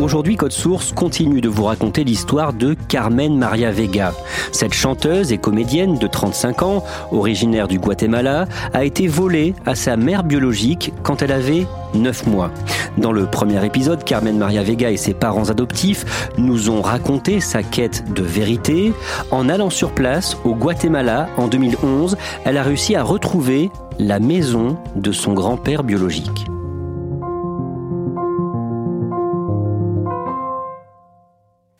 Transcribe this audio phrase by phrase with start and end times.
[0.00, 4.14] Aujourd'hui, Code Source continue de vous raconter l'histoire de Carmen Maria Vega.
[4.50, 9.98] Cette chanteuse et comédienne de 35 ans, originaire du Guatemala, a été volée à sa
[9.98, 12.50] mère biologique quand elle avait 9 mois.
[12.96, 17.62] Dans le premier épisode, Carmen Maria Vega et ses parents adoptifs nous ont raconté sa
[17.62, 18.94] quête de vérité.
[19.30, 24.78] En allant sur place au Guatemala en 2011, elle a réussi à retrouver la maison
[24.96, 26.49] de son grand-père biologique.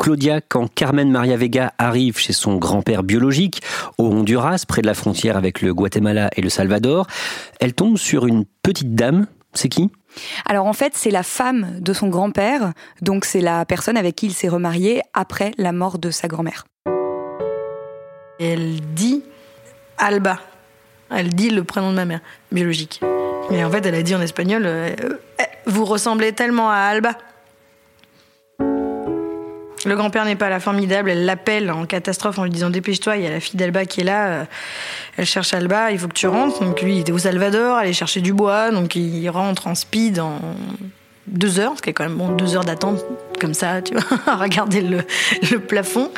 [0.00, 3.60] Claudia, quand Carmen Maria Vega arrive chez son grand-père biologique,
[3.98, 7.06] au Honduras, près de la frontière avec le Guatemala et le Salvador,
[7.60, 9.26] elle tombe sur une petite dame.
[9.52, 9.90] C'est qui?
[10.46, 14.26] Alors en fait, c'est la femme de son grand-père, donc c'est la personne avec qui
[14.26, 16.64] il s'est remarié après la mort de sa grand-mère.
[18.40, 19.22] Elle dit
[19.98, 20.38] Alba.
[21.10, 22.20] Elle dit le prénom de ma mère,
[22.52, 23.02] biologique.
[23.50, 24.94] Mais en fait, elle a dit en espagnol euh,
[25.66, 27.18] Vous ressemblez tellement à Alba.
[29.86, 31.10] Le grand-père n'est pas là, formidable.
[31.10, 34.02] Elle l'appelle en catastrophe en lui disant Dépêche-toi, il y a la fille d'Alba qui
[34.02, 34.26] est là.
[34.28, 34.44] euh,
[35.16, 36.62] Elle cherche Alba, il faut que tu rentres.
[36.62, 38.70] Donc lui, il était au Salvador, aller chercher du bois.
[38.70, 40.38] Donc il rentre en speed en
[41.26, 43.02] deux heures, ce qui est quand même bon, deux heures d'attente
[43.40, 44.98] comme ça, tu vois, à regarder le,
[45.50, 46.10] le plafond.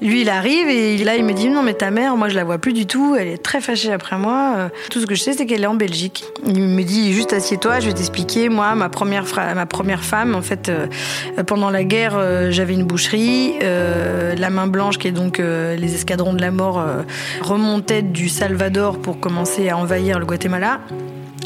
[0.00, 2.44] Lui, il arrive et là, il me dit non, mais ta mère, moi, je la
[2.44, 3.16] vois plus du tout.
[3.18, 4.54] Elle est très fâchée après moi.
[4.56, 6.24] Euh, Tout ce que je sais, c'est qu'elle est en Belgique.
[6.46, 8.48] Il me dit juste assieds-toi, je vais t'expliquer.
[8.48, 9.24] Moi, ma première,
[9.54, 10.86] ma première femme, en fait, euh,
[11.46, 13.54] pendant la guerre, euh, j'avais une boucherie.
[13.62, 17.02] Euh, la main blanche, qui est donc euh, les escadrons de la mort, euh,
[17.40, 20.80] remontaient du Salvador pour commencer à envahir le Guatemala.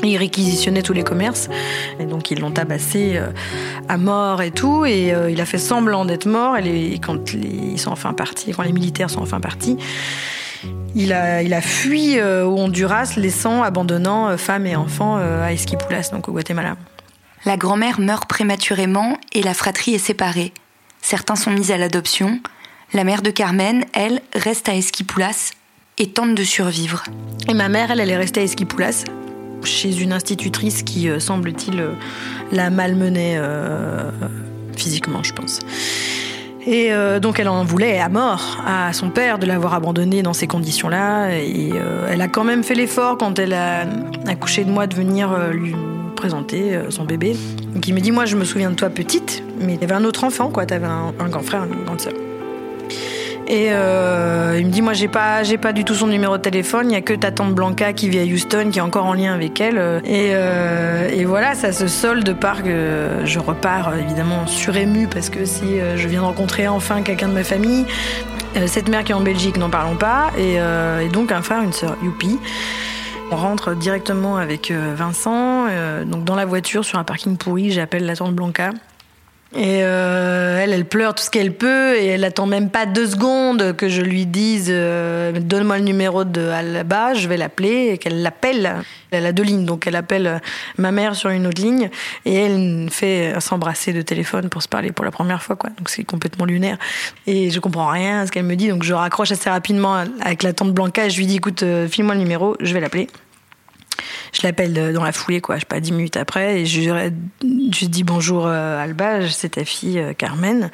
[0.05, 1.49] Ils réquisitionnaient tous les commerces
[1.99, 3.31] et donc ils l'ont tabassé euh,
[3.89, 6.99] à mort et tout et euh, il a fait semblant d'être mort et, les- et
[7.01, 9.77] quand les, ils sont enfin partis, quand les militaires sont enfin partis,
[10.95, 16.11] il a, il a fui euh, au Honduras, laissant, abandonnant femmes et enfants à Esquipulas,
[16.13, 16.77] donc au Guatemala.
[17.45, 20.53] La grand-mère meurt prématurément et la fratrie est séparée.
[21.03, 22.41] Certains sont mis à l'adoption.
[22.93, 25.53] La mère de Carmen, elle, reste à Esquipulas
[25.99, 27.05] et tente de survivre.
[27.49, 29.05] Et ma mère, elle, elle est restée à Esquipulas,
[29.65, 31.93] chez une institutrice qui, euh, semble-t-il, euh,
[32.53, 34.11] la malmenait euh,
[34.77, 35.61] physiquement, je pense.
[36.67, 36.91] Et
[37.23, 41.31] donc elle en voulait à mort à son père de l'avoir abandonnée dans ces conditions-là.
[41.39, 41.73] Et
[42.11, 43.87] elle a quand même fait l'effort quand elle a
[44.27, 45.75] accouché de moi de venir lui
[46.15, 47.35] présenter son bébé.
[47.73, 50.25] Donc il me dit, moi je me souviens de toi petite, mais t'avais un autre
[50.25, 50.67] enfant, quoi.
[50.67, 52.13] T'avais un, un grand frère, une grande sœur.
[53.49, 56.43] Et euh, il me dit, moi j'ai pas, j'ai pas du tout son numéro de
[56.43, 56.91] téléphone.
[56.91, 59.15] Il y a que ta tante Blanca qui vit à Houston, qui est encore en
[59.15, 59.79] lien avec elle.
[60.05, 65.47] Et, euh, et voilà, ça se solde par que je repars évidemment surémue parce que
[65.47, 67.87] si euh, je viens de rencontrer enfin quelqu'un de ma famille,
[68.67, 70.59] cette mère qui est en Belgique, n'en parlons pas, et,
[71.13, 72.39] donc un frère, une sœur, youpi.
[73.31, 75.67] On rentre directement avec Vincent,
[76.07, 77.71] donc dans la voiture sur un parking pourri.
[77.71, 78.71] J'appelle la tante Blanca.
[79.57, 83.07] Et euh, elle, elle pleure tout ce qu'elle peut et elle attend même pas deux
[83.07, 87.99] secondes que je lui dise euh, donne-moi le numéro de Alba, je vais l'appeler et
[87.99, 88.77] qu'elle l'appelle.
[89.11, 90.39] Elle a deux lignes, donc elle appelle euh,
[90.77, 91.89] ma mère sur une autre ligne
[92.27, 95.71] et elle fait s'embrasser de téléphone pour se parler pour la première fois, quoi.
[95.71, 96.77] Donc c'est complètement lunaire
[97.27, 100.43] et je comprends rien à ce qu'elle me dit, donc je raccroche assez rapidement avec
[100.43, 103.09] la tante Blanca et je lui dis écoute, euh, file-moi le numéro, je vais l'appeler.
[104.33, 106.81] Je l'appelle dans la foulée, quoi, je sais pas, dix minutes après, et je,
[107.43, 110.71] je dis bonjour euh, Alba, c'est ta fille euh, Carmen.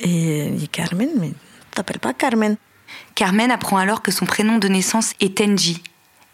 [0.00, 1.32] Et elle dit Carmen, mais
[1.72, 2.56] t'appelles pas Carmen.
[3.14, 5.82] Carmen apprend alors que son prénom de naissance est Engie.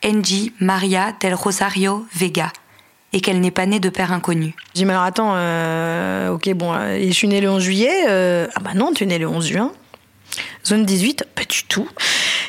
[0.04, 2.52] Engie Maria del Rosario Vega.
[3.12, 4.54] et qu'elle n'est pas née de père inconnu.
[4.68, 8.04] Je dis, mais alors attends, euh, ok, bon, et je suis née le 11 juillet.
[8.08, 9.72] euh, ah bah non, tu es née le 11 juin.
[10.64, 11.88] Zone 18, pas du tout.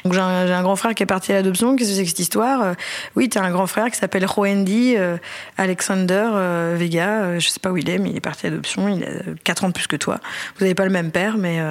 [0.03, 1.75] Donc j'ai un, grand frère qui est parti à l'adoption.
[1.75, 2.73] Qu'est-ce que c'est que cette histoire Euh,
[3.15, 5.17] Oui, tu as un grand frère qui s'appelle Roendi euh,
[5.57, 7.39] Alexander euh, Vega.
[7.39, 8.87] Je sais pas où il est, mais il est parti à l'adoption.
[8.87, 9.07] Il a
[9.43, 10.19] 4 ans de plus que toi.
[10.57, 11.59] Vous n'avez pas le même père, mais...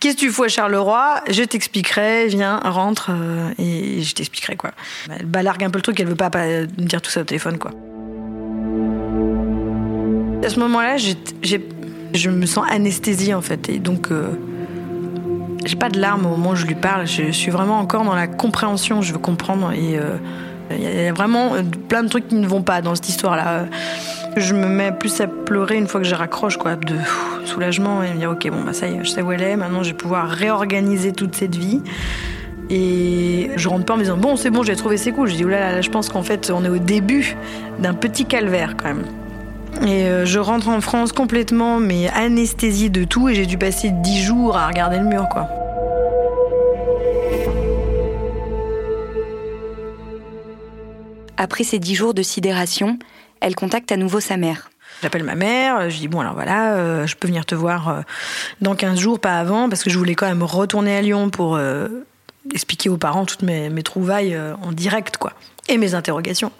[0.00, 1.22] Qu'est-ce que tu fous à Charleroi?
[1.30, 3.10] Je t'expliquerai, viens, rentre,
[3.58, 4.72] et je t'expliquerai quoi.
[5.10, 7.24] Elle balargue un peu le truc, elle veut pas, pas me dire tout ça au
[7.24, 7.70] téléphone quoi.
[10.44, 14.10] À ce moment-là, je me sens anesthésiée en fait, et donc
[15.64, 17.06] j'ai pas de larmes au moment où je lui parle.
[17.06, 19.02] Je, suis vraiment encore dans la compréhension.
[19.02, 20.16] Je veux comprendre et euh,
[20.70, 23.66] il y a vraiment euh, plein de trucs qui ne vont pas dans cette histoire-là.
[24.36, 26.96] Je me mets plus à pleurer une fois que je raccroche, quoi, de
[27.44, 29.56] soulagement et me dire ok bon bah ça y est, je sais où elle est.
[29.56, 31.80] Maintenant, je vais pouvoir réorganiser toute cette vie.
[32.70, 35.28] Et je rentre pas en me disant bon c'est bon j'ai trouvé c'est cool.
[35.28, 37.36] Je dis oulala là, je pense qu'en fait on est au début
[37.78, 39.04] d'un petit calvaire quand même.
[39.84, 43.90] Et euh, je rentre en France complètement, mais anesthésiée de tout, et j'ai dû passer
[43.90, 45.46] dix jours à regarder le mur, quoi.
[51.36, 52.98] Après ces dix jours de sidération,
[53.40, 54.70] elle contacte à nouveau sa mère.
[55.02, 58.00] J'appelle ma mère, je dis bon alors voilà, euh, je peux venir te voir euh,
[58.62, 61.58] dans 15 jours, pas avant, parce que je voulais quand même retourner à Lyon pour
[62.54, 65.34] expliquer aux parents toutes mes, mes trouvailles en direct, quoi,
[65.68, 66.52] et mes interrogations.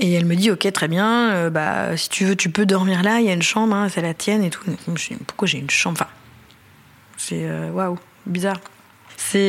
[0.00, 3.02] Et elle me dit ok très bien, euh, bah si tu veux tu peux dormir
[3.02, 4.62] là, il y a une chambre, hein, c'est la tienne et tout.
[5.26, 5.98] Pourquoi j'ai une chambre?
[6.00, 6.10] Enfin,
[7.16, 8.60] c'est euh, waouh, bizarre.
[9.16, 9.44] C'est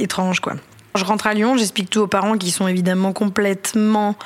[0.00, 0.54] étrange quoi.
[0.94, 4.16] Je rentre à Lyon, j'explique tout aux parents qui sont évidemment complètement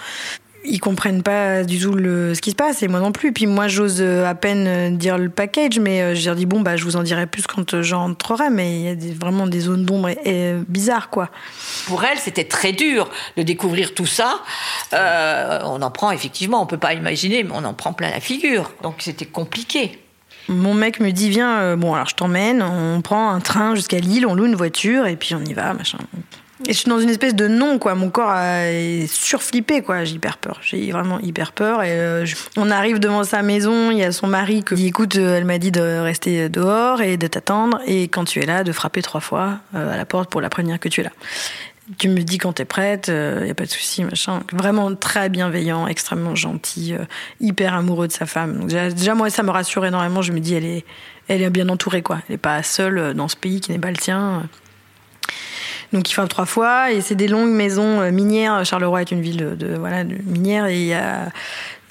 [0.64, 3.29] ils comprennent pas du tout le, ce qui se passe et moi non plus.
[3.31, 6.61] Et puis moi j'ose euh, à peine dire le package, mais je leur dis bon
[6.61, 8.50] bah je vous en dirai plus quand euh, j'entrerai.
[8.50, 11.31] Mais il y a des- vraiment des zones d'ombre et, et bizarres quoi.
[11.87, 14.41] Pour elle, c'était très dur de découvrir tout ça.
[14.93, 18.20] Euh, on en prend effectivement, on peut pas imaginer, mais on en prend plein la
[18.20, 18.73] figure.
[18.82, 19.99] Donc c'était compliqué.
[20.49, 23.99] Mon mec me dit viens, euh, bon alors je t'emmène, on prend un train jusqu'à
[24.00, 25.99] Lille, on loue une voiture et puis on y va, machin.
[26.67, 30.14] Et je suis dans une espèce de non quoi, mon corps est surflippé quoi, j'ai
[30.14, 32.25] hyper peur, j'ai vraiment hyper peur et euh,
[32.56, 35.59] on arrive devant sa maison, il y a son mari qui écoute, euh, elle m'a
[35.59, 39.20] dit de rester dehors et de t'attendre et quand tu es là de frapper trois
[39.20, 41.11] fois euh, à la porte pour la prévenir que tu es là.
[41.99, 44.44] Tu me dis quand t'es prête, il y a pas de souci, machin.
[44.53, 47.05] Vraiment très bienveillant, extrêmement gentil, euh,
[47.41, 48.69] hyper amoureux de sa femme.
[48.69, 50.23] Déjà, moi ça me rassure énormément.
[50.23, 50.85] Je me dis elle est,
[51.26, 52.20] elle est bien entourée quoi.
[52.29, 54.49] Elle est pas seule euh, dans ce pays qui n'est pas le tien.
[55.93, 58.65] Donc il frappe trois fois et c'est des longues maisons euh, minières.
[58.65, 61.29] Charleroi est une ville de, de- voilà minière et il y a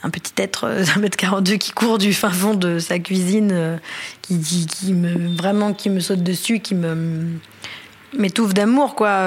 [0.03, 3.51] un petit être euh, d'un mètre 42 qui court du fin fond de sa cuisine,
[3.53, 3.77] euh,
[4.21, 7.27] qui, me vraiment qui me saute dessus, qui me
[8.18, 9.21] m'étouffe d'amour quoi.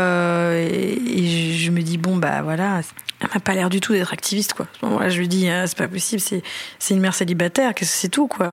[0.54, 2.80] Et, je me dis bon bah voilà,
[3.20, 4.66] elle m'a pas l'air du tout d'être activiste quoi.
[4.66, 6.42] À ce moment-là, je lui dis ah, c'est pas possible, c'est
[6.80, 8.50] c'est une mère célibataire, c'est tout quoi.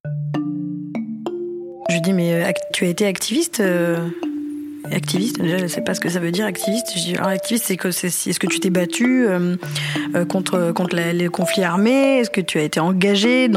[1.89, 3.61] Je lui dis mais tu as été activiste
[4.89, 6.87] Activiste, déjà, je sais pas ce que ça veut dire, activiste.
[6.95, 9.55] Je dis, alors, activiste, c'est que c'est, est-ce que tu t'es battu euh,
[10.15, 12.19] euh, contre, contre les conflits armés?
[12.19, 13.49] Est-ce que tu as été engagé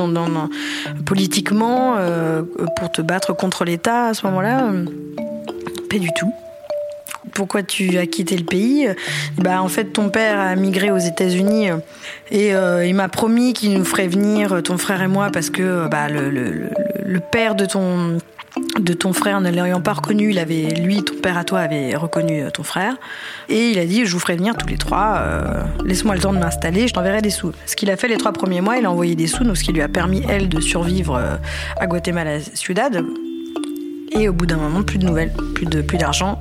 [1.07, 2.43] politiquement euh,
[2.77, 4.71] pour te battre contre l'État à ce moment-là?
[5.89, 6.33] Pas du tout.
[7.33, 8.89] Pourquoi tu as quitté le pays?
[9.39, 11.69] Bah en fait ton père a migré aux États-Unis
[12.31, 16.09] et il m'a promis qu'il nous ferait venir ton frère et moi parce que bah,
[16.09, 16.71] le, le, le,
[17.05, 18.19] le père de ton
[18.79, 21.97] de ton frère ne l'ayant pas reconnu, il avait lui ton père à toi avait
[21.97, 22.95] reconnu euh, ton frère
[23.49, 25.17] et il a dit je vous ferai venir tous les trois.
[25.19, 27.53] euh, Laisse-moi le temps de m'installer, je t'enverrai des sous.
[27.67, 29.65] Ce qu'il a fait les trois premiers mois, il a envoyé des sous, donc ce
[29.65, 31.37] qui lui a permis elle de survivre euh,
[31.79, 33.05] à Guatemala Ciudad.
[34.17, 36.41] Et au bout d'un moment, plus de nouvelles, plus de plus d'argent.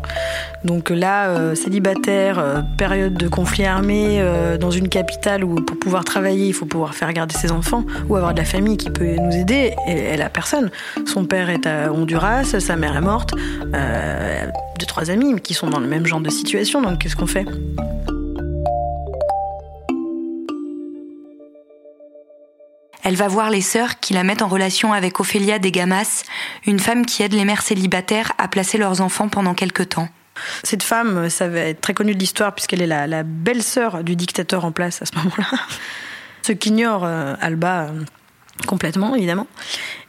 [0.63, 5.77] Donc là, euh, célibataire, euh, période de conflit armé, euh, dans une capitale où pour
[5.79, 8.91] pouvoir travailler, il faut pouvoir faire garder ses enfants ou avoir de la famille qui
[8.91, 9.73] peut nous aider.
[9.87, 10.69] Elle a personne.
[11.05, 13.31] Son père est à Honduras, sa mère est morte,
[13.73, 14.45] euh,
[14.79, 16.81] deux trois amis qui sont dans le même genre de situation.
[16.81, 17.45] Donc qu'est-ce qu'on fait?
[23.03, 26.23] Elle va voir les sœurs qui la mettent en relation avec Ophélia Degamas,
[26.65, 30.09] une femme qui aide les mères célibataires à placer leurs enfants pendant quelque temps.
[30.63, 34.15] Cette femme, ça va être très connue de l'histoire puisqu'elle est la, la belle-sœur du
[34.15, 35.45] dictateur en place à ce moment-là.
[36.41, 38.03] Ce qu'ignore euh, Alba euh,
[38.67, 39.47] complètement, évidemment.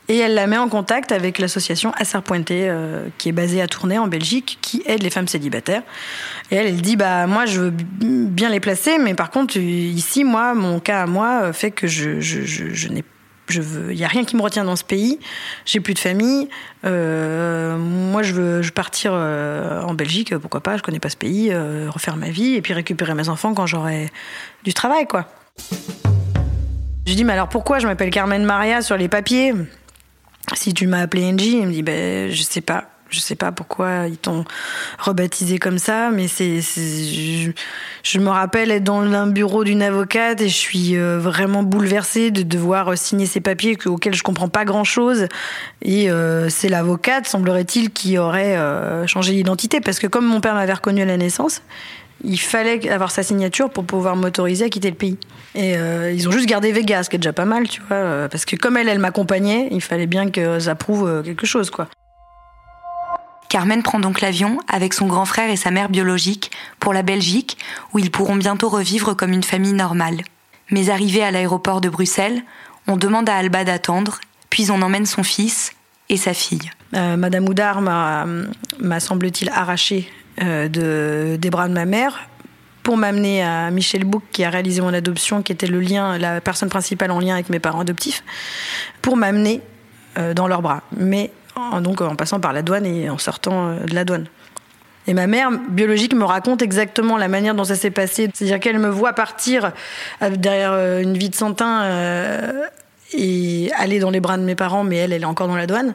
[0.09, 3.67] Et elle la met en contact avec l'association Asser Pointé, euh, qui est basée à
[3.67, 5.83] Tournai, en Belgique, qui aide les femmes célibataires.
[6.51, 10.25] Et elle, elle dit, bah, moi, je veux bien les placer, mais par contre, ici,
[10.25, 13.05] moi, mon cas à moi euh, fait que je, je, je, je n'ai
[13.49, 15.19] je veux, il y a rien qui me retient dans ce pays.
[15.65, 16.49] J'ai plus de famille.
[16.85, 21.17] Euh, moi, je veux, je partir euh, en Belgique, pourquoi pas Je connais pas ce
[21.17, 24.11] pays, euh, refaire ma vie et puis récupérer mes enfants quand j'aurai
[24.65, 25.27] du travail, quoi.
[27.07, 29.53] Je dis, mais alors pourquoi je m'appelle Carmen Maria sur les papiers?
[30.55, 32.91] Si tu m'as appelé Angie, il me dit, ben je sais pas.
[33.11, 34.45] Je sais pas pourquoi ils t'ont
[34.99, 37.53] rebaptisé comme ça, mais c'est, je,
[38.03, 42.33] je, me rappelle être dans un bureau d'une avocate et je suis euh, vraiment bouleversée
[42.33, 45.29] de devoir signer ces papiers auxquels je comprends pas grand chose.
[45.83, 50.55] Et euh, c'est l'avocate, semblerait-il, qui aurait euh, changé d'identité parce que comme mon père
[50.55, 51.63] m'avait reconnu à la naissance,
[52.23, 55.19] il fallait avoir sa signature pour pouvoir m'autoriser à quitter le pays.
[55.55, 57.97] Et euh, ils ont juste gardé Vegas, ce qui est déjà pas mal, tu vois,
[57.97, 61.47] euh, parce que comme elle, elle m'accompagnait, il fallait bien que ça prouve euh, quelque
[61.47, 61.89] chose, quoi.
[63.49, 67.57] Carmen prend donc l'avion avec son grand frère et sa mère biologique pour la Belgique,
[67.93, 70.23] où ils pourront bientôt revivre comme une famille normale.
[70.71, 72.43] Mais arrivé à l'aéroport de Bruxelles,
[72.89, 74.19] on demande à Alba d'attendre,
[74.51, 75.73] puis on emmène son fils
[76.09, 76.69] et sa fille.
[76.95, 78.27] Euh, Madame Oudard m'a,
[78.81, 82.29] m'a semble-t-il arraché de, des bras de ma mère
[82.85, 86.41] pour m'amener à Michel Bouc qui a réalisé mon adoption, qui était le lien, la
[86.41, 88.23] personne principale en lien avec mes parents adoptifs,
[89.03, 89.63] pour m'amener
[90.19, 90.83] euh, dans leurs bras.
[90.97, 94.27] Mais en, donc en passant par la douane et en sortant euh, de la douane.
[95.07, 98.31] Et ma mère biologique me raconte exactement la manière dont ça s'est passé.
[98.33, 99.73] C'est-à-dire qu'elle me voit partir
[100.21, 102.65] derrière une vie de santin euh,
[103.13, 105.67] et aller dans les bras de mes parents, mais elle, elle est encore dans la
[105.67, 105.95] douane.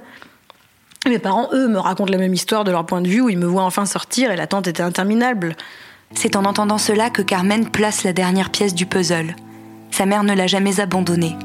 [1.08, 3.38] Mes parents, eux, me racontent la même histoire de leur point de vue, où ils
[3.38, 5.56] me voient enfin sortir et l'attente était interminable.
[6.14, 9.36] C'est en entendant cela que Carmen place la dernière pièce du puzzle.
[9.92, 11.36] Sa mère ne l'a jamais abandonnée.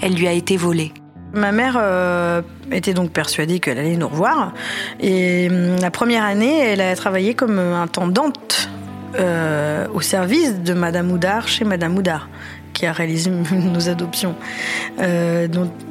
[0.00, 0.92] Elle lui a été volée.
[1.32, 4.54] Ma mère euh, était donc persuadée qu'elle allait nous revoir.
[5.00, 8.68] Et hum, la première année, elle a travaillé comme intendante
[9.18, 12.28] euh, au service de Madame Oudard chez Madame Oudard,
[12.84, 14.34] qui a réalisé nos adoptions.
[15.00, 15.48] Euh,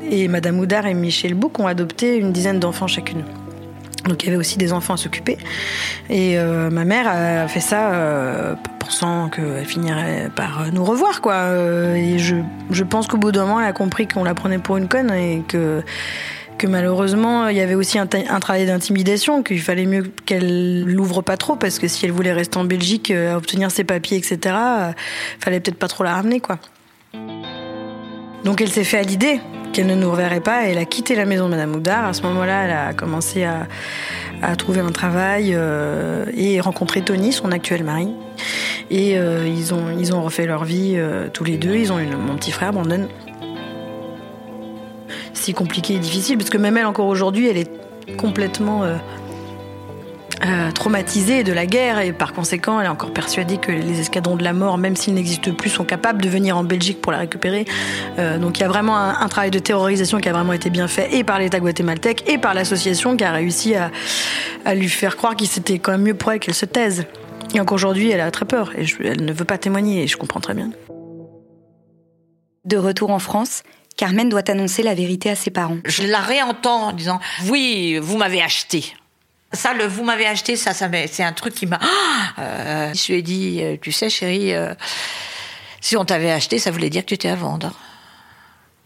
[0.09, 3.23] et Madame Oudard et Michel Bouc ont adopté une dizaine d'enfants chacune.
[4.07, 5.37] Donc il y avait aussi des enfants à s'occuper.
[6.09, 11.33] Et euh, ma mère a fait ça euh, pensant qu'elle finirait par nous revoir, quoi.
[11.33, 12.35] Euh, et je,
[12.69, 15.11] je pense qu'au bout d'un moment, elle a compris qu'on la prenait pour une conne
[15.11, 15.81] et que,
[16.57, 21.37] que malheureusement, il y avait aussi un, travail d'intimidation, qu'il fallait mieux qu'elle l'ouvre pas
[21.37, 24.55] trop, parce que si elle voulait rester en Belgique, à obtenir ses papiers, etc.,
[25.39, 26.59] fallait peut-être pas trop la ramener, quoi.
[28.43, 29.39] Donc elle s'est fait à l'idée
[29.71, 32.05] qu'elle ne nous reverrait pas et elle a quitté la maison de Madame Oudard.
[32.05, 33.67] À ce moment-là, elle a commencé à,
[34.57, 38.09] trouver un travail euh, et rencontrer Tony, son actuel mari.
[38.91, 41.75] Et euh, ils, ont, refait leur vie euh, tous les deux.
[41.75, 43.07] Ils ont une, mon petit frère, Brandon.
[45.33, 47.71] C'est compliqué et difficile parce que même elle, encore aujourd'hui, elle est
[48.17, 48.83] complètement
[50.45, 54.35] euh, traumatisée de la guerre et par conséquent elle est encore persuadée que les escadrons
[54.35, 57.19] de la mort, même s'ils n'existent plus, sont capables de venir en Belgique pour la
[57.19, 57.65] récupérer.
[58.19, 60.69] Euh, donc il y a vraiment un, un, travail de terrorisation qui a vraiment été
[60.69, 63.91] bien fait et par l'État guatémaltèque et par l'association qui a réussi à,
[64.65, 67.05] à lui faire croire qu'il c'était quand même mieux pour elle qu'elle se taise.
[67.53, 70.07] Et encore aujourd'hui elle a très peur et je, elle ne veut pas témoigner et
[70.07, 70.71] je comprends très bien.
[72.65, 73.63] De retour en France,
[73.97, 75.77] Carmen doit annoncer la vérité à ses parents.
[75.85, 77.19] Je la réentends en disant
[77.49, 78.93] Oui, vous m'avez acheté.
[79.53, 81.79] Ça, le vous m'avez acheté, ça, ça c'est un truc qui m'a.
[82.39, 84.73] Euh, je lui ai dit, euh, tu sais, chérie, euh,
[85.79, 87.71] si on t'avait acheté, ça voulait dire que tu étais à vendre.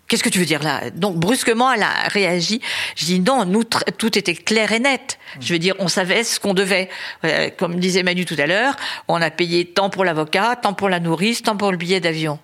[0.08, 0.90] Qu'est-ce que tu veux dire là?
[0.92, 2.62] Donc brusquement, elle a réagi.
[2.96, 5.20] Je dis non, nous tout était clair et net.
[5.42, 6.90] Je veux dire, on savait ce qu'on devait.
[7.26, 8.76] Euh, comme disait Manu tout à l'heure,
[9.10, 12.40] on a payé tant pour l'avocat, tant pour la nourrice, tant pour le billet d'avion.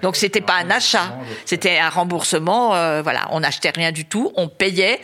[0.00, 2.74] Donc c'était pas un achat, c'était un remboursement.
[2.74, 5.00] Euh, voilà, on n'achetait rien du tout, on payait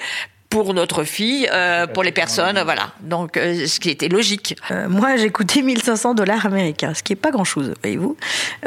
[0.50, 2.90] pour notre fille, euh, pour les personnes, voilà.
[3.00, 4.56] Donc, euh, ce qui était logique.
[4.70, 8.16] Euh, moi, j'ai coûté 1500 dollars américains, ce qui est pas grand-chose, voyez-vous.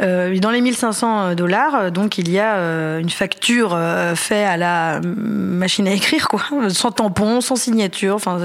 [0.00, 3.78] Euh, dans les 1500 dollars, donc, il y a une facture
[4.14, 8.38] faite à la machine à écrire, quoi, sans tampon, sans signature, enfin,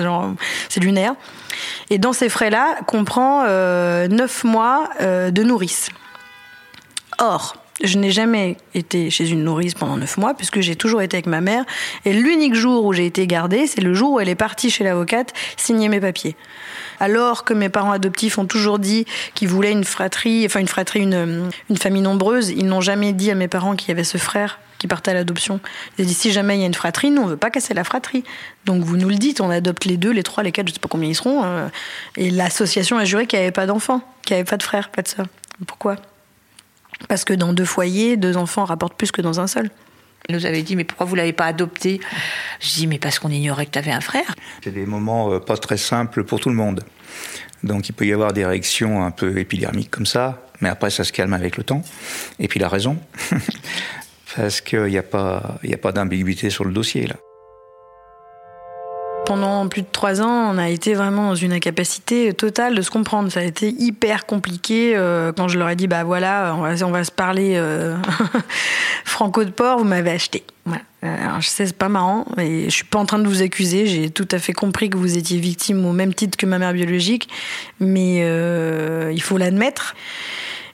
[0.69, 1.13] c'est lunaire.
[1.89, 5.89] Et dans ces frais-là, comprend neuf mois de nourrice.
[7.19, 11.17] Or, je n'ai jamais été chez une nourrice pendant neuf mois, puisque j'ai toujours été
[11.17, 11.63] avec ma mère.
[12.05, 14.83] Et l'unique jour où j'ai été gardée, c'est le jour où elle est partie chez
[14.83, 16.35] l'avocate signer mes papiers.
[16.99, 19.05] Alors que mes parents adoptifs ont toujours dit
[19.35, 23.29] qu'ils voulaient une fratrie, enfin une fratrie, une, une famille nombreuse, ils n'ont jamais dit
[23.29, 25.59] à mes parents qu'il y avait ce frère qui partait à l'adoption.
[25.97, 27.73] Ils ont dit si jamais il y a une fratrie, nous on veut pas casser
[27.73, 28.23] la fratrie.
[28.65, 30.79] Donc vous nous le dites, on adopte les deux, les trois, les quatre, je sais
[30.79, 31.43] pas combien ils seront.
[31.43, 31.67] Euh,
[32.15, 34.89] et l'association a juré qu'il n'y avait pas d'enfants, qu'il n'y avait pas de frères,
[34.89, 35.27] pas de sœurs.
[35.67, 35.97] Pourquoi?
[37.07, 39.69] Parce que dans deux foyers, deux enfants rapportent plus que dans un seul.
[40.27, 42.01] Elle nous avait dit, mais pourquoi vous l'avez pas adopté?
[42.59, 44.35] Je dis, mais parce qu'on ignorait que tu avais un frère.
[44.63, 46.83] C'est des moments pas très simples pour tout le monde.
[47.63, 51.03] Donc il peut y avoir des réactions un peu épidermiques comme ça, mais après ça
[51.03, 51.81] se calme avec le temps.
[52.39, 52.97] Et puis la raison.
[54.37, 57.15] Est-ce qu'il n'y a pas, il a pas d'ambiguïté sur le dossier là
[59.27, 62.89] pendant plus de trois ans, on a été vraiment dans une incapacité totale de se
[62.89, 63.29] comprendre.
[63.29, 67.03] Ça a été hyper compliqué euh, quand je leur ai dit bah voilà, on va,
[67.03, 67.97] se parler euh,
[69.03, 70.45] franco de port, vous m'avez acheté.
[71.01, 73.85] Alors je sais, c'est pas marrant, et je suis pas en train de vous accuser.
[73.85, 76.71] J'ai tout à fait compris que vous étiez victime au même titre que ma mère
[76.71, 77.27] biologique,
[77.81, 79.95] mais euh, il faut l'admettre.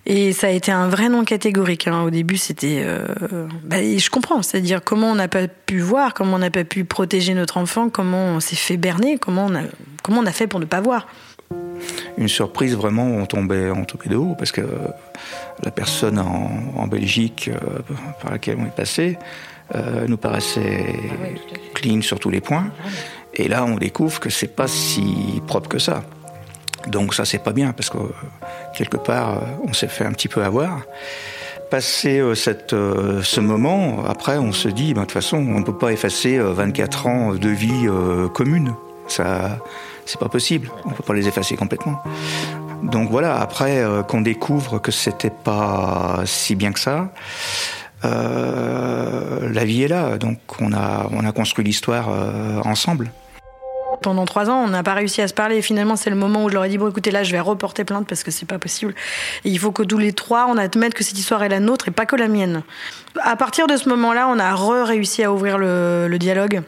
[0.06, 1.88] Et ça a été un vrai non catégorique.
[1.88, 2.02] Hein.
[2.02, 2.82] Au début, c'était.
[2.86, 4.42] Euh, bah, je comprends.
[4.42, 7.90] C'est-à-dire comment on n'a pas pu voir, comment on n'a pas pu protéger notre enfant,
[7.90, 9.62] comment on s'est fait berner, comment on a,
[10.02, 11.08] comment on a fait pour ne pas voir.
[12.18, 14.62] Une surprise, vraiment, on tombait, on tombait de haut parce que
[15.64, 17.80] la personne en, Belgique euh,
[18.22, 19.18] par laquelle on est passé
[19.76, 20.86] euh, nous paraissait
[21.74, 22.72] clean sur tous les points.
[23.36, 26.04] Et là, on découvre que c'est pas si propre que ça.
[26.88, 27.98] Donc ça c'est pas bien parce que
[28.76, 30.82] quelque part euh, on s'est fait un petit peu avoir.
[31.70, 35.60] Passé euh, cette, euh, ce moment, après on se dit, ben, de toute façon on
[35.60, 37.88] ne peut pas effacer 24 ans de vie
[38.34, 38.74] commune.
[39.08, 39.60] Ça,
[40.06, 40.70] c'est pas possible.
[40.86, 42.02] On peut pas les effacer complètement.
[42.84, 43.40] Donc voilà.
[43.40, 47.10] Après qu'on découvre que c'était pas si bien que ça.
[48.04, 52.10] la vie est là, donc on a, on a construit l'histoire
[52.66, 53.12] ensemble.
[54.04, 55.58] Pendant trois ans, on n'a pas réussi à se parler.
[55.58, 57.40] Et finalement, c'est le moment où je leur ai dit bon, écoutez, là, je vais
[57.40, 58.94] reporter plainte parce que c'est pas possible.
[59.46, 61.88] Et il faut que tous les trois, on admette que cette histoire est la nôtre
[61.88, 62.62] et pas que la mienne.
[63.22, 66.62] À partir de ce moment-là, on a re-réussi à ouvrir le dialogue.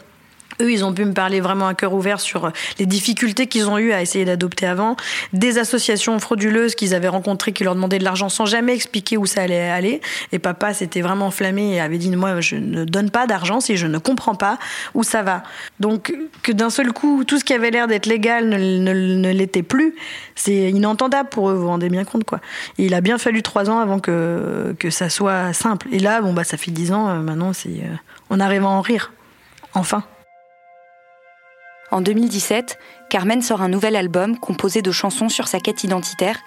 [0.61, 3.77] Eux, ils ont pu me parler vraiment à cœur ouvert sur les difficultés qu'ils ont
[3.77, 4.95] eues à essayer d'adopter avant,
[5.33, 9.25] des associations frauduleuses qu'ils avaient rencontrées qui leur demandaient de l'argent sans jamais expliquer où
[9.25, 10.01] ça allait aller.
[10.31, 13.77] Et papa s'était vraiment enflammé et avait dit moi je ne donne pas d'argent si
[13.77, 14.57] je ne comprends pas
[14.93, 15.43] où ça va.
[15.79, 19.95] Donc que d'un seul coup tout ce qui avait l'air d'être légal ne, l'était plus,
[20.35, 21.53] c'est inentendable pour eux.
[21.53, 22.39] Vous vous rendez bien compte quoi.
[22.77, 25.87] Il a bien fallu trois ans avant que que ça soit simple.
[25.91, 27.95] Et là bon bah ça fait dix ans euh, maintenant c'est euh,
[28.29, 29.11] on arrive à en rire
[29.73, 30.03] enfin.
[31.95, 32.77] En 2017,
[33.09, 36.41] Carmen sort un nouvel album composé de chansons sur sa quête identitaire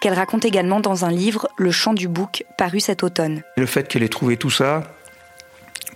[0.00, 3.42] qu'elle raconte également dans un livre, Le chant du bouc, paru cet automne.
[3.58, 4.94] Le fait qu'elle ait trouvé tout ça,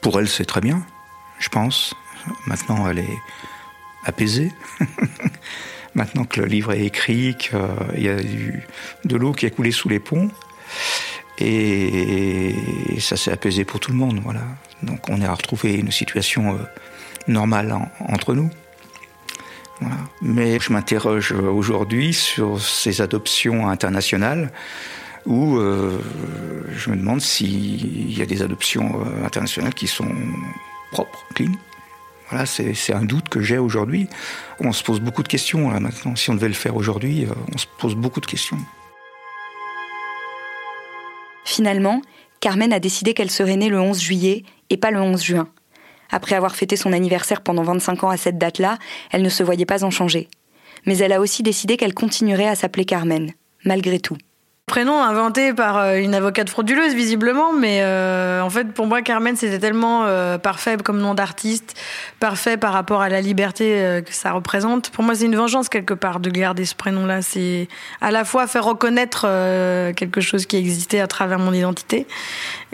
[0.03, 0.85] pour elle, c'est très bien,
[1.39, 1.95] je pense.
[2.47, 3.19] Maintenant, elle est
[4.05, 4.53] apaisée.
[5.95, 9.89] Maintenant que le livre est écrit, qu'il y a de l'eau qui a coulé sous
[9.89, 10.31] les ponts.
[11.39, 12.55] Et
[13.01, 14.43] ça s'est apaisé pour tout le monde, voilà.
[14.83, 16.59] Donc on est à retrouver une situation euh,
[17.27, 18.51] normale entre nous.
[20.21, 24.51] Mais je m'interroge aujourd'hui sur ces adoptions internationales
[25.29, 26.01] où euh,
[26.75, 30.11] je me demande s'il y a des adoptions euh, internationales qui sont
[30.91, 31.53] propres, clean.
[32.31, 34.07] Voilà, c'est un doute que j'ai aujourd'hui.
[34.61, 36.15] On se pose beaucoup de questions là maintenant.
[36.15, 38.59] Si on devait le faire aujourd'hui, euh, on se pose beaucoup de questions.
[41.45, 42.03] Finalement,
[42.41, 45.49] Carmen a décidé qu'elle serait née le 11 juillet et pas le 11 juin.
[46.11, 48.79] Après avoir fêté son anniversaire pendant 25 ans à cette date-là,
[49.11, 50.29] elle ne se voyait pas en changer.
[50.87, 53.33] Mais elle a aussi décidé qu'elle continuerait à s'appeler Carmen,
[53.65, 54.17] malgré tout.
[54.69, 59.35] Prénom inventé par euh, une avocate frauduleuse visiblement, mais euh, en fait pour moi Carmen
[59.35, 61.75] c'était tellement euh, parfait comme nom d'artiste,
[62.21, 64.91] parfait par rapport à la liberté que ça représente.
[64.91, 67.23] Pour moi c'est une vengeance quelque part de garder ce prénom-là.
[67.23, 67.67] C'est
[68.03, 69.23] à la fois faire reconnaître
[69.95, 72.07] quelque chose qui existait à travers mon identité,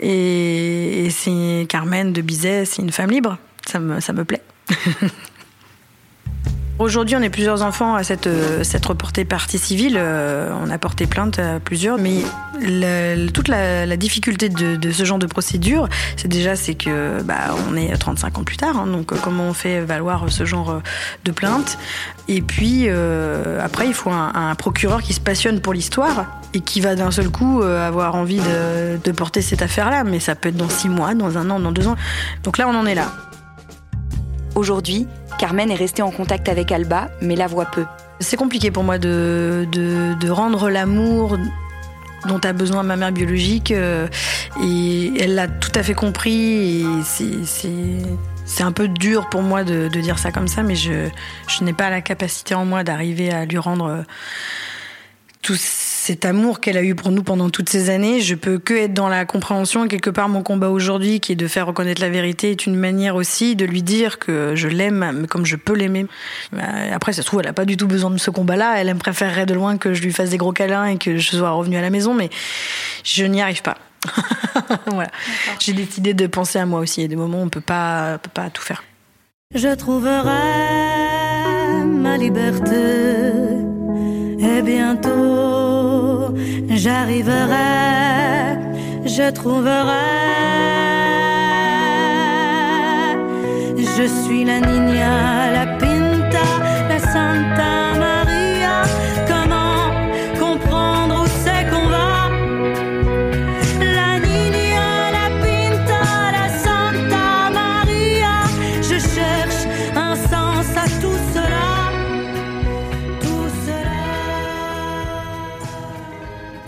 [0.01, 3.37] et, et c'est Carmen de Bizet, c'est une femme libre.
[3.65, 4.43] Ça me, ça me plaît.
[6.77, 9.95] Aujourd'hui, on est plusieurs enfants à cette, euh, cette reportée partie civile.
[9.97, 12.23] Euh, on a porté plainte à plusieurs, mais
[13.33, 17.95] toute la, difficulté de, ce genre de procédure, c'est déjà c'est que bah, on est
[17.95, 18.77] 35 ans plus tard.
[18.77, 20.81] Hein, donc, comment on fait valoir ce genre
[21.23, 21.77] de plainte?
[22.27, 26.95] Et puis après, il faut un, procureur qui se passionne pour l'histoire et qui va
[26.95, 30.03] d'un seul coup avoir envie de, de porter cette affaire-là.
[30.03, 31.95] Mais ça peut être dans six mois, dans un an, dans deux ans.
[32.43, 33.11] Donc là, on en est là.
[34.55, 35.05] Aujourd'hui,
[35.37, 37.85] Carmen est restée en contact avec Alba, mais la voit peu.
[38.21, 41.37] C'est compliqué pour moi de, de, rendre l'amour
[42.27, 43.71] dont a besoin ma mère biologique.
[43.71, 44.07] Euh,
[44.63, 46.81] et elle l'a tout à fait compris.
[46.81, 46.85] Et
[48.45, 51.09] c'est un peu dur pour moi de, de, dire ça comme ça, mais je,
[51.49, 54.05] je n'ai pas la capacité en moi d'arriver à lui rendre
[55.41, 55.55] tout
[56.05, 58.21] cet amour qu'elle a eu pour nous pendant toutes ces années.
[58.21, 59.87] Je peux que être dans la compréhension.
[59.87, 63.15] Quelque part, mon combat aujourd'hui, qui est de faire reconnaître la vérité, est une manière
[63.15, 66.05] aussi de lui dire que je l'aime, comme je peux l'aimer.
[66.53, 68.75] Euh, après, ça se trouve, elle a pas du tout besoin de ce combat-là.
[68.77, 71.37] Elle me préférerait de loin que je lui fasse des gros câlins et que je
[71.37, 72.29] sois revenue à la maison, mais
[73.03, 73.79] je n'y arrive pas.
[74.85, 75.09] voilà.
[75.59, 76.99] J'ai décidé de penser à moi aussi.
[76.99, 78.83] Il y a des moments où on peut pas, peut pas tout faire.
[79.55, 80.21] Je trouverai
[81.83, 82.75] ma liberté
[84.37, 85.64] et bientôt
[86.69, 88.57] j'arriverai,
[89.05, 90.25] je trouverai.
[93.97, 95.65] Je suis la Nina, la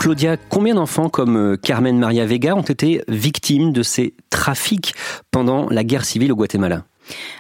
[0.08, 4.96] Claudia, combien d'enfants comme euh, Carmen Maria Vega ont été victimes de ces trafics
[5.32, 6.86] pendant la guerre civile au Guatemala?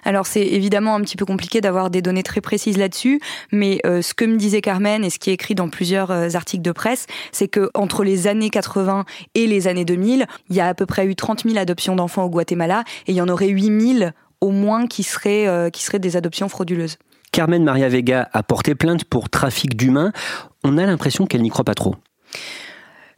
[0.03, 3.21] Alors c'est évidemment un petit peu compliqué d'avoir des données très précises là-dessus,
[3.53, 6.27] mais euh, ce que me disait Carmen et ce qui est écrit dans plusieurs euh,
[6.34, 10.60] articles de presse, c'est que entre les années 80 et les années 2000, il y
[10.60, 13.30] a à peu près eu 30 000 adoptions d'enfants au Guatemala et il y en
[13.30, 16.97] aurait 8 000 au moins qui seraient, euh, qui seraient des adoptions frauduleuses.
[17.32, 20.12] Carmen Maria Vega a porté plainte pour trafic d'humains.
[20.65, 21.95] On a l'impression qu'elle n'y croit pas trop.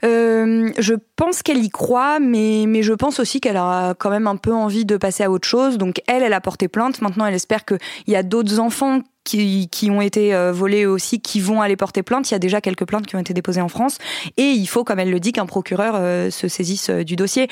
[0.03, 4.27] Euh, je pense qu'elle y croit, mais, mais je pense aussi qu'elle a quand même
[4.27, 5.77] un peu envie de passer à autre chose.
[5.77, 7.01] Donc elle, elle a porté plainte.
[7.01, 11.19] Maintenant, elle espère qu'il y a d'autres enfants qui, qui ont été euh, volés aussi,
[11.19, 12.31] qui vont aller porter plainte.
[12.31, 13.97] Il y a déjà quelques plaintes qui ont été déposées en France.
[14.37, 17.49] Et il faut, comme elle le dit, qu'un procureur euh, se saisisse du dossier.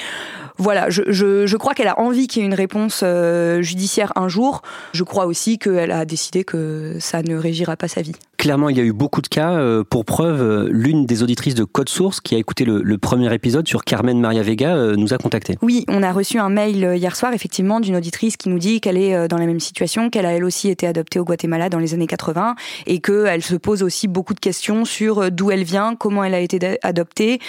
[0.57, 3.03] Voilà, je, je, je crois qu'elle a envie qu'il y ait une réponse
[3.59, 4.61] judiciaire un jour.
[4.93, 8.15] Je crois aussi qu'elle a décidé que ça ne régira pas sa vie.
[8.47, 9.55] Clairement, il y a eu beaucoup de cas.
[9.55, 13.33] Euh, Pour preuve, euh, l'une des auditrices de Code Source, qui a écouté le, premier
[13.33, 15.57] épisode sur Carmen Maria Vega, euh, nous a contactés.
[15.61, 18.95] Oui, on a reçu un mail hier soir, effectivement, d'une auditrice qui nous dit qu'elle
[18.95, 21.93] est dans la même situation, qu'elle a elle aussi été adoptée au Guatemala dans les
[21.93, 22.55] années 80
[22.85, 26.39] et qu'elle se pose aussi beaucoup de questions sur d'où elle vient, comment elle a
[26.39, 27.39] été adoptée,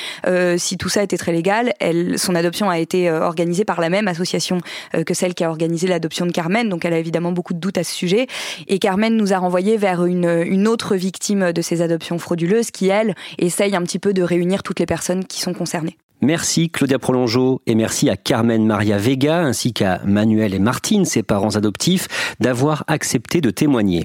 [0.57, 1.75] si tout ça était très légal.
[2.17, 4.59] Son adoption a été organisée par la même association
[5.07, 7.79] que celle qui a organisé l'adoption de Carmen, donc elle a évidemment beaucoup de doutes
[7.79, 8.27] à ce sujet.
[8.67, 13.15] Et Carmen nous a renvoyé vers une autre victime de ces adoptions frauduleuses qui, elle,
[13.39, 15.97] essaye un petit peu de réunir toutes les personnes qui sont concernées.
[16.21, 21.23] Merci Claudia Prolongeau et merci à Carmen Maria Vega ainsi qu'à Manuel et Martine, ses
[21.23, 22.09] parents adoptifs,
[22.41, 24.05] d'avoir accepté de témoigner.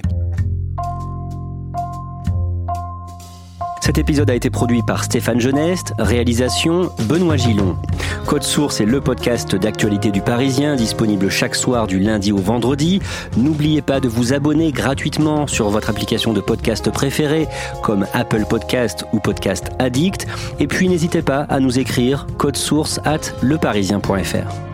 [3.84, 7.76] Cet épisode a été produit par Stéphane Geneste, réalisation Benoît Gillon.
[8.24, 13.02] Code Source est le podcast d'actualité du Parisien, disponible chaque soir du lundi au vendredi.
[13.36, 17.46] N'oubliez pas de vous abonner gratuitement sur votre application de podcast préférée,
[17.82, 20.26] comme Apple Podcast ou Podcast Addict.
[20.60, 24.73] Et puis n'hésitez pas à nous écrire code source at leparisien.fr.